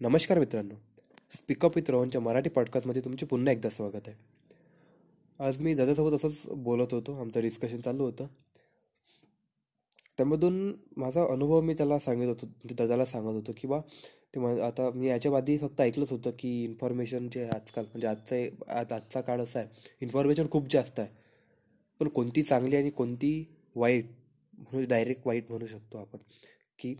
नमस्कार 0.00 0.38
मित्रांनो. 0.38 0.74
Speak up 1.30 1.72
with 1.76 1.90
रोहनच्या 1.90 2.20
मराठी 2.20 2.50
पॉडकास्टमध्ये 2.50 3.02
तुमचे 3.04 3.26
पुन्हा 3.26 3.52
एकदा 3.52 3.70
स्वागत 3.70 4.08
आहे. 4.08 4.16
आज 5.38 5.60
मी 5.60 5.74
दादासोबत 5.74 6.12
असंच 6.12 6.42
बोलत 6.46 6.86
होतो. 6.92 7.20
आमचं 7.20 7.40
डिस्कशन 7.40 7.80
चालू 7.80 8.04
होतं. 8.04 8.26
त्यामधून 10.16 10.72
माझा 10.96 11.22
अनुभव 11.22 11.60
मी 11.60 11.74
त्याला 11.74 11.98
सांगत 11.98 12.26
होतो 12.26 12.46
म्हणजे 12.46 12.74
दादाला 12.74 13.04
सांगत 13.04 13.32
होतो 13.32 13.52
की 13.56 13.68
बा 13.68 13.80
ते 14.34 14.40
मा 14.40 14.66
आता 14.66 14.90
मी 14.90 15.08
याच्या 15.08 15.36
आधी 15.36 15.58
फक्त 15.58 15.80
ऐकलंच 15.80 16.10
होतं 16.10 16.30
की 16.38 16.64
इन्फॉर्मेशन 16.64 17.28
जे 17.28 17.48
आजकाल 17.48 17.84
म्हणजे 17.84 18.06
आजचा 18.06 18.36
आज 18.80 18.92
आजचा 18.92 19.20
काळ 19.20 19.40
असा 19.40 19.58
आहे. 19.58 19.68
इन्फॉर्मेशन 20.00 20.46
खूप 20.50 20.66
जास्त 20.70 21.00
आहे. 21.00 21.08
पण 22.00 22.08
कोणती 22.08 22.42
चांगली 22.42 22.76
आणि 22.76 22.90
कोणती 22.90 23.54
वाईट 23.74 24.06
म्हणून 24.58 24.84
डायरेक्ट 24.84 25.22
वाईट 25.26 25.44
म्हणू 25.50 25.66
शकतो 25.66 25.98
आपण. 25.98 26.18
की 26.78 26.94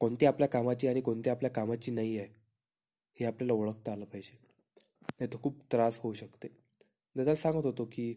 कोणती 0.00 0.26
आपल्या 0.26 0.48
कामाची 0.48 0.88
आणि 0.88 1.00
कोणती 1.00 1.30
आपल्या 1.30 1.50
कामाची 1.50 1.90
नाही 1.90 2.18
आहे 2.18 2.28
हे 3.16 3.24
आपल्याला 3.26 3.52
ओळखता 3.52 3.92
आलं 3.92 4.04
पाहिजे. 4.04 4.36
नाही 5.10 5.32
तर 5.32 5.38
खूप 5.42 5.54
त्रास 5.72 6.00
होऊ 6.02 6.12
शकते. 6.14 6.48
दादा 7.16 7.34
सांगत 7.34 7.66
होतो 7.66 7.84
की 7.92 8.14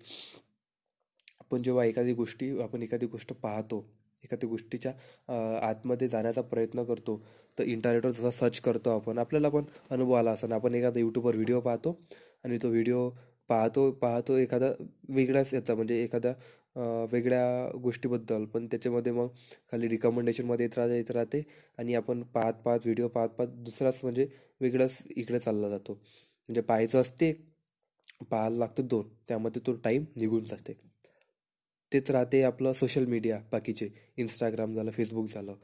आपण 1.42 1.62
जेव्हा 1.64 1.84
एखादी 1.86 2.14
गोष्टी 2.14 2.50
आपण 2.62 2.82
एखादी 2.84 3.06
गोष्ट 3.06 3.34
पाहतो 3.34 3.86
एखाद्या 4.24 4.50
गोष्टीच्या 4.50 4.92
आतमध्ये 5.70 6.08
जाण्याचा 6.08 6.42
प्रयत्न 6.42 6.84
करतो 6.84 7.22
तर 7.58 7.64
इंटरनेटवर 7.66 8.12
जसा 8.12 8.32
सर्च 8.32 8.60
करतो 8.62 8.90
आपण 8.90 9.18
आपल्याला 9.18 9.50
पण 9.50 9.64
अनुभव 9.92 10.14
आला 10.14 10.32
असताना 10.32 10.56
आपण 10.56 10.76
एखादा 10.76 11.00
यूट्यूबवर 11.00 11.36
व्हिडिओ 11.36 11.60
पाहतो 11.62 11.98
आणि 12.44 12.58
तो 12.64 12.70
व्हिडिओ 12.70 13.10
पाहतो 13.50 13.90
पाहतो 13.92 14.38
एखादा 14.38 14.72
वेगळाच 15.10 15.54
याचा 15.54 15.76
म्हणजे 15.76 16.04
एखादा 16.04 16.34
वेगळ्या 16.76 17.70
गोष्टीबद्दल. 17.84 18.46
पण 18.46 18.68
त्याच्यामध्ये 18.68 19.12
मग 19.12 19.28
खाली 19.72 19.88
रिकमेंडेशनमध्ये 19.90 20.66
येत 20.66 20.78
राहते 20.78 20.96
येत 20.98 21.12
राहते 21.12 21.44
आणि 21.78 21.94
आपण 21.96 22.24
पाहत 22.24 22.54
पाहत 22.66 22.80
व्हिडिओ 22.86 23.08
पाहत 23.08 23.30
पाहत 23.30 23.50
दुसराच 23.64 24.00
म्हणजे 24.04 24.28
वेगळाच 24.62 25.04
इकडे 25.16 25.40
चालला 25.40 25.70
जातो. 25.70 25.94
म्हणजे 25.94 26.62
पाहायचं 26.62 27.02
असते 27.02 27.32
पाहायला 28.32 28.58
लागतं 28.58 28.88
दोन. 28.88 29.08
त्यामध्ये 29.28 29.62
तो 29.68 29.74
टाईम 29.74 30.06
निघून 30.18 30.44
जाते. 30.46 30.74
तेच 31.92 32.12
राहते 32.12 32.42
आपलं 32.44 32.74
सोशल 32.74 33.06
मीडिया 33.06 33.40
बाकीचे. 33.52 33.90
इंस्टाग्राम 34.18 34.74
झालं 34.74 34.92
फेसबुक 34.92 35.28
झालं. 35.28 35.56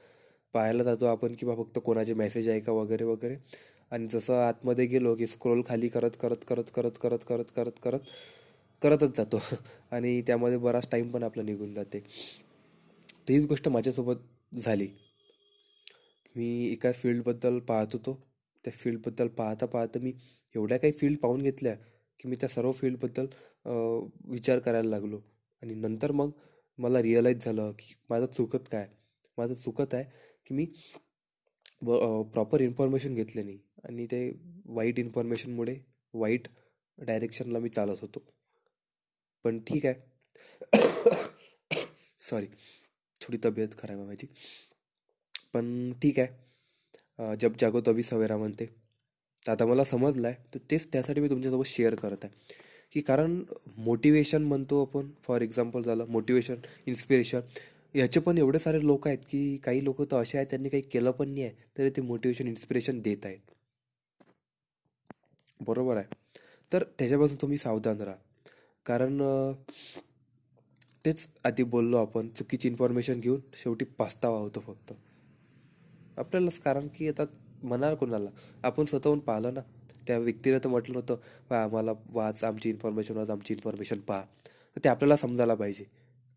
पाहायला 0.53 0.83
जातो 0.83 1.06
आपण 1.06 1.33
किंवा 1.33 1.56
फक्त 1.56 1.80
कोणाचे 1.86 2.14
मेसेज 2.14 2.50
आहे 2.50 2.59
का 2.59 2.72
वगैरे 2.72 3.03
वगैरे. 3.03 3.36
आणि 3.92 4.08
जसं 4.08 4.33
आतमध्ये 4.42 4.86
गेलो 4.86 5.16
की 5.16 5.28
स्क्रोल 5.28 5.61
खाली 5.67 5.88
करत 5.89 6.11
करत 6.22 6.45
करत 6.48 6.70
करत 6.76 6.98
करत 7.02 7.23
करत 7.28 7.52
करत 7.56 7.80
करत 7.83 8.00
करतच 8.81 9.16
जातो. 9.18 9.40
आणि 9.92 10.22
त्यामध्ये 10.22 10.58
बराच 10.58 10.88
टाईम 10.92 11.12
पण 11.12 11.23
आपला 11.23 11.44
निघून 11.44 11.73
जाते. 11.73 12.04
हीच 13.30 13.45
गोष्ट 13.48 13.67
माझ्यासोबत 13.67 14.56
झाली. 14.56 14.88
मी 16.36 16.48
एका 16.72 16.92
फील्डबद्दल 16.92 17.59
पाहत 17.59 17.94
होतो. 17.94 18.20
त्या 18.66 18.73
फील्डबद्दल 18.73 19.28
पाहता 19.28 19.66
पाहता 19.66 20.00
मी 20.00 20.14
एवढ्या 20.56 20.78
काही 20.80 20.94
फील्ड 20.94 21.20
पाहून 21.20 21.42
घेतल्या 21.42 21.73
की 22.20 22.28
मी 22.30 22.36
त्या 22.36 22.50
सर्व 22.50 22.72
फील्डबद्दल 22.72 23.26
विचार 24.32 24.59
करायला 24.59 24.89
लागलो. 24.89 25.20
आणि 25.62 25.73
नंतर 25.76 26.12
मग 26.12 26.32
मला 26.80 27.02
रिअलाईज 27.02 27.45
झालं 27.45 27.72
की 27.80 27.94
माझं 28.10 28.26
चुकत 28.26 28.67
काय? 28.72 28.88
माझं 29.38 29.54
चुकत 29.54 29.94
आहे 29.94 30.04
की 30.48 30.54
मी 30.56 30.66
प्रॉपर 31.84 32.62
इन्फॉर्मेशन 32.62 33.16
घेतले 33.16 33.44
नाही. 33.44 33.58
आणि 33.84 34.06
ते 34.06 34.30
वाईट 34.66 35.00
इन्फॉर्मेशनमुळे 35.00 35.76
वाईट 36.14 36.48
डायरेक्शनला 36.98 37.60
मी 37.60 37.70
चालत 37.70 38.02
होतो. 38.02 38.26
पण 39.46 39.60
ठीक 39.68 39.86
आहे. 39.86 39.96
सॉरी 42.30 42.48
थोडी 43.16 43.38
तब्येत 43.44 43.78
खराब 43.80 43.98
आहे 43.98 44.08
माझी. 44.08 44.28
पण 45.54 45.92
ठीक 46.02 46.20
आहे. 46.20 47.36
जब 47.42 47.54
जागो 47.60 47.82
तभी 47.88 48.04
सवेरा 48.04 48.38
म्हणते. 48.38 48.66
आता 49.44 49.66
मला 49.66 49.84
समजलं 49.84 50.28
आहे 50.28 50.36
तर 50.54 50.60
तेच 50.72 50.88
त्यासाठी 50.94 51.22
मी 51.22 51.30
तुमच्यासोबत 51.30 51.66
शेअर 51.68 51.96
करत 51.96 52.23
आहे. 52.23 52.34
की 52.94 53.02
कारण 53.02 53.42
मोटिवेशन 53.78 54.44
म्हणतो 54.44 54.82
आपण 54.82 55.10
फॉर 55.23 55.42
एक्झाम्पल 55.42 55.82
झालं 55.82 56.05
मोटिवेशन 56.10 56.55
इन्स्पिरेशन 56.88 57.39
याचे 57.95 58.20
पण 58.20 58.38
एवढे 58.38 58.60
सारे 58.60 58.86
लोक 58.86 59.08
आहेत 59.08 59.17
की 59.30 59.58
काही 59.64 59.84
लोक 59.84 60.02
तर 60.11 60.22
असे 60.22 60.38
आहेत 60.38 60.48
त्यांनी 60.50 60.70
काही 60.70 60.84
केलं 60.92 61.11
पण 61.11 61.30
नाही 61.30 61.44
आहे 61.44 61.54
तरी 61.78 61.89
ते 61.95 62.02
मोटिवेशन 62.02 62.48
इन्स्पिरेशन 62.48 63.00
देत 63.02 63.26
आहेत. 63.26 63.39
बरोबर 65.60 65.98
आहे. 65.98 66.05
तर 66.72 66.84
त्याच्यापासून 67.00 67.38
तुम्ही 67.42 67.58
सावधान 67.58 68.02
राहा. 68.02 68.17
कारण 68.86 69.22
तेच 71.06 71.28
आधी 71.46 71.64
बोललो 71.64 71.98
आपण 71.98 72.28
चुकीची 72.30 72.68
इन्फॉर्मेशन 72.68 73.20
घेऊन 73.20 73.40
शेवटी 73.56 73.86
पास्तावा 73.98 74.38
होतो 74.40 74.60
फक्त. 74.60 74.94
आपल्यालाच 76.18 76.60
कारण 76.60 76.88
की 76.88 77.08
आता 77.10 77.23
म्हणाल 77.64 77.96
कोणाला? 77.96 78.30
आपण 78.64 78.86
स्वतःहून 78.86 79.20
पाहिलं 79.20 79.54
ना 79.54 79.62
त्या 80.08 80.18
व्यक्तीने 80.18 80.58
तर 80.60 80.70
म्हटलं 80.70 80.94
नव्हतं 80.94 81.16
बा 81.50 81.64
आम्हाला 81.64 81.94
वाच 82.14 82.44
आमची 82.44 82.70
इन्फॉर्मेशन 82.70 83.18
वाच 83.18 83.30
आमची 83.30 83.54
इन्फॉर्मेशन 83.54 84.00
पहा. 84.00 84.22
तर 84.22 84.84
ते 84.84 84.90
आपल्याला 84.90 85.16
समजायला 85.16 85.56
पाहिजे. 85.56 85.86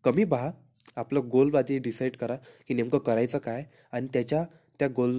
कमी 0.03 0.23
पहा 0.25 0.51
आपलं 0.97 1.29
गोल 1.31 1.55
आधी 1.55 1.77
डिसाईड 1.79 2.15
करा 2.17 2.35
की 2.67 2.73
नेमकं 2.73 2.97
करायचं 2.97 3.37
काय 3.37 3.63
आणि 3.91 4.07
त्याच्या 4.13 4.43
त्या 4.79 4.87
गोल 4.87 5.13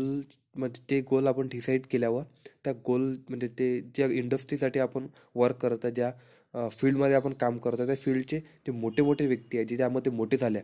म्हणजे 0.57 0.83
ते 0.91 1.01
गोल 1.01 1.27
आपण 1.27 1.49
डिसाईड 1.49 1.87
केल्यावर 1.91 2.23
त्या 2.65 2.73
गोल 2.87 3.03
म्हणजे 3.29 3.49
ते 3.49 3.81
ज्या 3.95 4.07
इंडस्ट्रीसाठी 4.07 4.79
आपण 4.79 5.07
वर्क 5.35 5.57
करत 5.57 5.87
ज्या 5.87 6.11
फील्डमध्ये 6.55 7.17
आपण 7.17 7.33
काम 7.33 7.59
करतो 7.59 7.87
त्या 7.87 7.95
फील्डचे 7.97 8.39
जे 8.41 8.73
मोठे 8.73 9.03
मोठे 9.03 9.27
व्यक्ती 9.27 9.57
आहेत 9.57 9.69
जे 9.69 9.77
त्यामध्ये 9.77 10.13
मोठे 10.13 10.37
झाले 10.37 10.61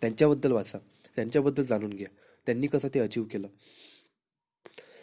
त्यांच्याबद्दल 0.00 0.52
वाचा. 0.52 0.78
त्यांच्याबद्दल 1.16 1.64
जाणून 1.64 1.90
घ्या. 1.90 2.06
त्यांनी 2.46 2.66
कसं 2.66 2.88
ते 2.94 3.00
अचीव 3.00 3.24
केलं? 3.24 3.48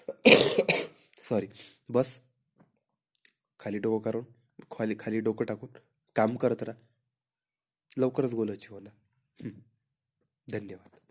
सॉरी 1.23 1.47
बस. 1.89 2.19
खाली 3.59 3.77
डोकं 3.77 4.03
करून 4.03 4.23
खाली 4.71 4.95
खाली 4.99 5.19
डोकं 5.19 5.45
टाकून 5.45 5.69
काम 6.15 6.35
करत 6.35 6.63
राहा. 6.63 6.77
लवकरच 7.97 8.33
गोल 8.33 8.51
अचीव 8.51 8.73
होणार 8.73 9.49
धन्यवाद. 10.47 11.04